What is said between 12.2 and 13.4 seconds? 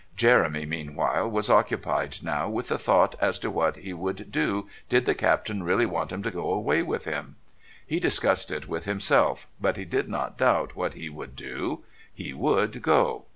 would go.